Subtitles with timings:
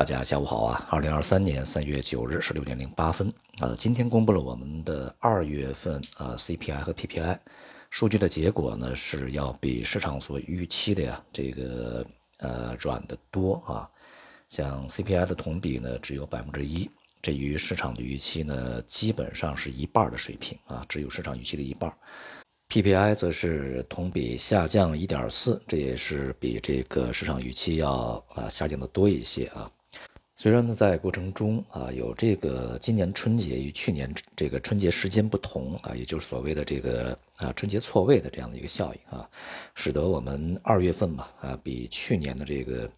[0.00, 0.88] 大家下午好啊！
[0.88, 7.38] 二零二三年三月九日十六点零八分啊，今天公布了我们的二月份啊 CPI 和 PPI
[7.90, 12.06] 数据的结果呢，是要比市场所预期的呀这个
[12.38, 13.86] 呃软的多啊。
[14.48, 16.90] 像 CPI 的同比呢只有百分之一，
[17.20, 21.92] 这与市场的预期呢基本上是一半的水平啊，只有市场预期的一半。
[22.70, 29.70] PPI 则是同比下降一点四，这也是比这个市场预期要啊下降的多一些啊。
[30.40, 39.28] 虽然呢在过程中啊有这个今年春节与去年这个春节时间不同啊，也就是所谓的这个啊春节错位的这样的一个效应啊，
[39.74, 42.90] 使得我们二月份嘛啊比去年的这个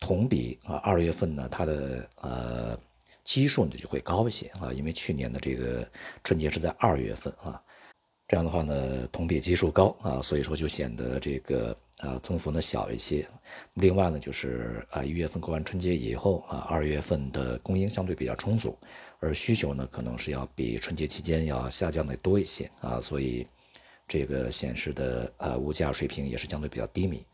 [0.00, 2.76] 同比啊二月份呢它的呃
[3.22, 5.88] 基数呢就会高一些啊，因为去年的这个
[6.24, 7.62] 春节是在二月份啊。
[8.26, 13.26] 这样的话呢，同比基数高啊，所以说就显得这个啊增幅呢小一些。
[13.74, 18.76] 另外呢，就是啊一月份过完春节以后啊，二月份的供应相对比较充足，
[19.20, 23.46] 而需求呢可能是要比春节期间要下降的多一些啊，所以
[24.06, 27.24] 这个显示的啊物价水平也是相对比较低迷。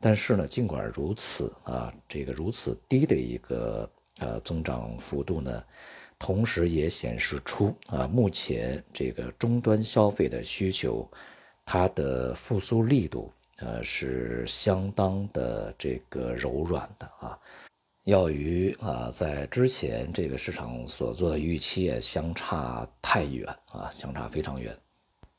[0.00, 5.62] 但是呢，尽管如此啊，这个如此低的一个呃增长幅度呢。
[6.16, 11.06] 同时也显示出啊，目前这个终端消费的需求，
[11.66, 17.38] 它的复苏力度呃是相当的这个柔软的啊，
[18.04, 24.76] 要与啊在之前这个市场所做的预期也相差太远啊，相差非常远。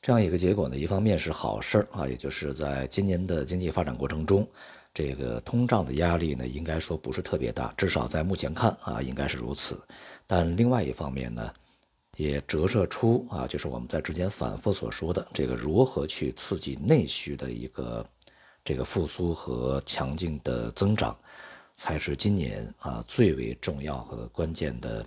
[0.00, 4.46] 这样一个结果呢，一方面是好事儿啊，也就是在今年的经济发展过程中，
[4.94, 9.80] 这个通胀的压力呢，应该说不是特别大，至少在目前看啊，应该是如此。
[10.26, 11.52] 但另外一方面呢，
[12.16, 18.04] 也折射出啊，就是我们在之前反复所说的这个如何去刺激内需的一个
[18.64, 21.16] 这个复苏和强劲的增长，
[21.74, 25.06] 才是今年啊最为重要和关键的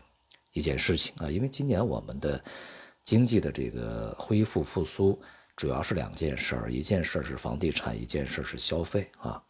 [0.54, 2.42] 一件事情啊，因为今年我们的。
[3.06, 5.20] 经济的这个恢复复苏，
[5.56, 9.42] 主要是两件事儿，一件事儿是房地产，一件事儿是消费啊，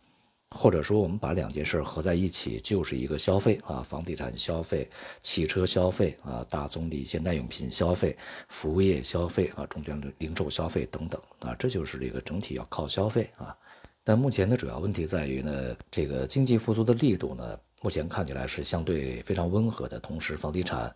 [0.55, 4.89] 或者说我们把两件事合在一起，就是一个消费啊，房地产消费、
[5.21, 8.17] 汽车消费啊、大宗的一些耐用品消费、
[8.47, 13.55] 服务业消费啊、中端的零售消费等等啊，这就是这个整体要靠消费啊。
[14.03, 20.93] 但目前的主要问题在于呢，这个经济复苏的力度呢，目前看起来是相对非常温和的，同时房地产。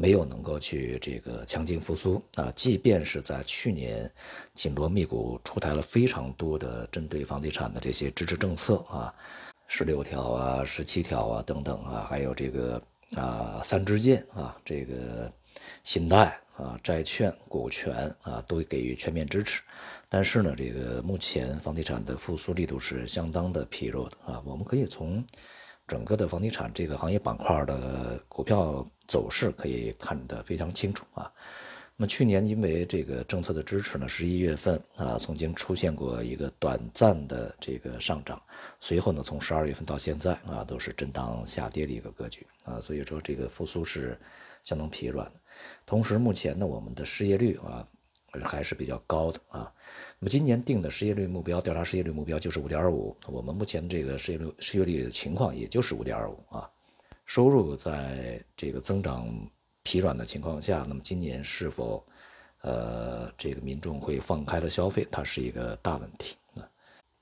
[0.00, 4.08] 没有能够去这个强劲复苏啊，即便是在去年
[4.54, 9.12] 紧锣密鼓出台了非常多的针对房地产的这些支持政策啊，
[9.66, 12.80] 十六条啊、十七条啊等等啊，还有这个
[13.16, 15.30] 啊三支箭啊，这个
[15.82, 17.92] 信贷啊、债券、股权
[18.22, 19.62] 啊都给予全面支持，
[20.08, 25.24] 但是呢，这个目前房地产的复苏力度是相当的疲弱的啊，我们可以从。
[25.88, 31.32] 整个的房地产这个行业板块的股票走势可以看得非常清楚啊。
[31.96, 38.40] 那么去年因为这个政策的支持呢，十一月份啊曾经出现过一个短暂的这个上涨，
[38.78, 44.16] 随后呢从十二月份到现在啊都是震荡下跌的一个格局啊，所以说这个复苏是
[44.62, 45.32] 相当疲软的。
[45.84, 47.84] 同时目前呢我们的失业率啊。
[48.44, 49.72] 还是比较高的啊。
[50.18, 53.16] 那么今年定的失业率目标，调查失业率目标就是五点五。
[53.26, 56.68] 我们目前这个失业率失业率的情况也就是五点五啊。
[57.26, 59.28] 收入在这个增长
[59.82, 62.04] 疲软的情况下，那么今年是否
[62.62, 66.68] 呃这个民众会放开了消费，它是一个大问题啊。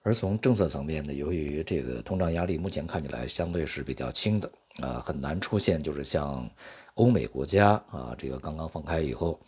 [0.02, 4.50] 而从政策层面呢，由于这个通胀压力目前看起来相对是比较轻的
[4.80, 6.48] 啊，很难出现就是像
[6.94, 9.40] 欧美国家啊这个刚刚放开以后。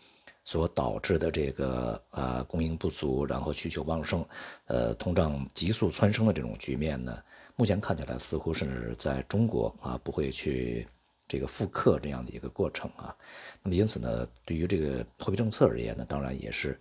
[0.49, 4.25] 所导致的这个啊供应不足，然后需求旺盛，
[4.65, 7.23] 呃通胀急速蹿升的这种局面呢，
[7.55, 10.89] 目前看起来似乎是在中国啊不会去
[11.29, 13.15] 这个复刻这样的一个过程啊。
[13.63, 16.81] 那么因此呢，对于这个货币政策而言呢，当然也是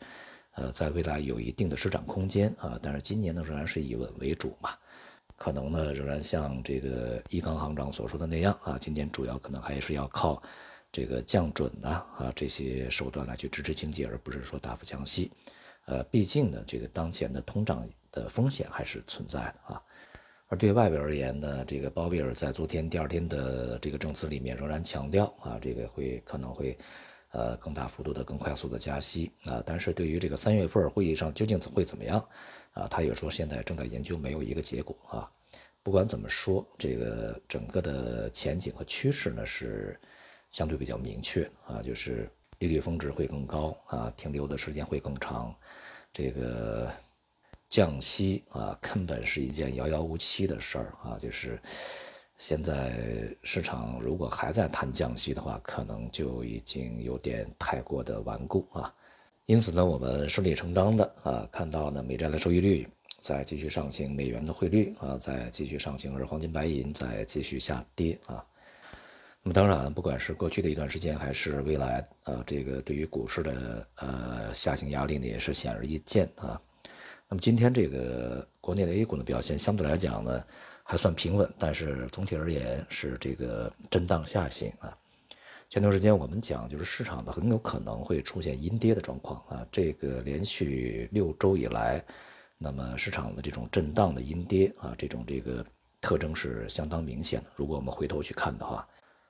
[0.55, 2.79] 呃在未来有一定的施展空间啊。
[2.81, 4.69] 但是今年呢仍然是以稳为主嘛，
[5.35, 10.41] 可能呢仍然像这个易纲行长所说的那样啊，今年主要可能还是要靠。
[10.91, 15.31] 这个降准呐啊这些手段来去支持经济，而不是说大幅降息。
[15.85, 19.81] 呃，毕竟呢，这个当前的通胀的风险还是存在的啊。
[20.47, 26.77] 而对外围而言呢，这个鲍威尔在昨天第二天的这个证词里面仍然强调啊，这个会可能会
[27.31, 29.63] 呃更大幅度的、更快速的加息啊。
[29.65, 32.25] 但是对于这个三月份会议上究竟会怎么样
[32.73, 35.31] 啊，他也说现在正在研究，没有一个结果啊。
[35.83, 39.97] 不管怎么说，这个整个的前景和趋势呢是。
[40.51, 42.29] 相对比较明确啊，就是
[42.59, 45.53] 利率峰值会更高啊，停留的时间会更长，
[46.11, 46.91] 这个
[47.69, 51.59] 降息啊，根本是一件遥遥无期的事儿啊，就是
[52.37, 52.97] 现在
[53.43, 58.93] 市场如果还在谈降息的话，可能就已经有点太过的顽固啊。
[59.45, 62.87] 因此呢，我们顺理成章的啊，看到呢美债的收益率
[63.19, 68.43] 在继续上行，美元的汇率啊在继续上行，而黄金、白银在继续下跌啊。
[69.47, 76.59] 那么当然，不管是过去的一段时间，还是未来，呃，这个对于股市的呃下行压力呢，也是显而易见啊。
[77.29, 80.43] 那么今天这个国内的 A 股的表现相对来讲呢。
[80.83, 84.93] 还算平稳，但是总体而言是这个震荡下行啊。
[85.69, 89.65] 前段时间我们讲，就是市场的很有可能会出现阴跌的状况啊。
[89.71, 92.03] 这个连续六周以来，
[92.57, 95.65] 那么市场的这种震荡的阴跌啊，这种这个
[96.01, 97.47] 特征是相当明显的。
[97.55, 98.85] 如果我们回头去看的话。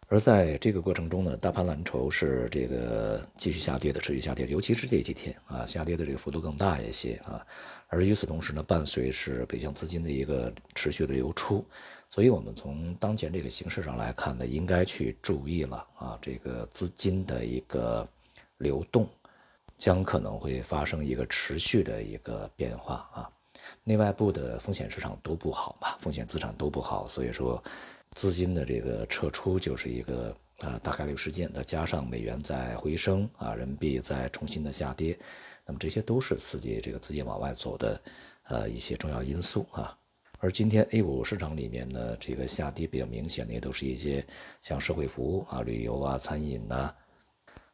[0.09, 7.45] 而在这个过程中呢，大盘蓝筹是这个继续下跌的，持续下跌，尤其是这几天啊，下跌的这个幅度更大一些啊。
[7.89, 11.65] 而与此同时呢，伴随是北向资金的一个持续的流出，
[12.09, 18.07] 所以我们从当前这个形势上来看呢，应该去注意了啊，这个资金的一个
[18.59, 19.09] 流动
[19.77, 23.29] 将可能会发生一个持续的一个变化啊。
[23.83, 27.61] 内外部的风险市场都不好嘛，风险资产都不好，所以说。
[28.17, 35.15] 资金的这个撤出就是一个啊大概率事件，再加上美元在回升啊，人民币在重新的下跌，
[35.67, 38.01] 那么这些都是刺激这个资金往外走的
[38.47, 39.95] 呃一些重要因素啊。
[40.39, 44.25] 而今天 A 股市场里面呢，这个下跌比较明显的也都是一些
[44.63, 46.91] 像社会服务啊、旅游啊、餐饮呐、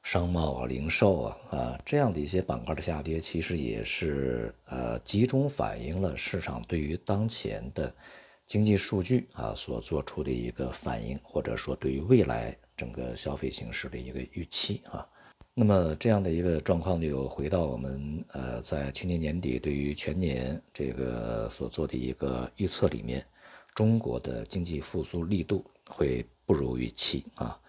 [0.01, 7.95] 商贸啊、零售啊啊这样的一些板块的下跌，其实也是呃集中反映了市场对于当前的。
[8.53, 15.03] 经济数据啊所做出的一个反应，或者说对于未来整个消费形势的一个预期啊，
[15.55, 23.25] 那么这样的一个状况就回到我们呃在去年年底对于全年这个所做的一个预测里面，
[23.73, 27.59] 中国的经济复苏力度会不如预期啊。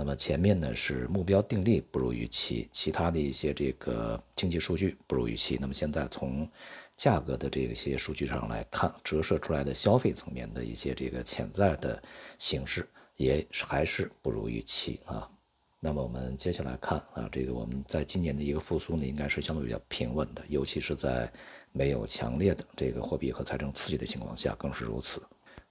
[0.00, 5.58] 那么前面呢是目标定力不如预期，其他的一些这个经济数据不如预期。
[5.60, 6.48] 那么现在从
[6.96, 12.00] 价格的这些数据上来看，折射出来的消费层面的一些这个潜在的
[12.38, 15.28] 形势也还是不如预期啊。
[15.80, 21.28] 那么我们接下来看啊，这个我们在今年的一个复苏呢，应该是相对比较平稳的，尤其是在
[21.72, 25.20] 没有强烈的这个货币和财政刺激的情况下更是如此。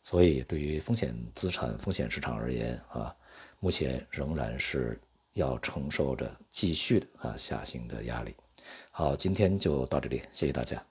[0.04, 3.16] 所以对于风险资产、风险市场而言啊。
[3.60, 5.00] 目前仍然是
[5.34, 8.36] 要承受着继续的啊下行的压力。
[8.92, 10.84] 好，今天就到这里，谢谢大家。